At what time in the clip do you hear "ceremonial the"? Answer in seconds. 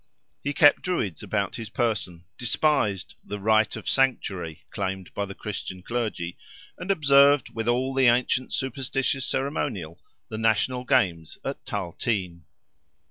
9.27-10.39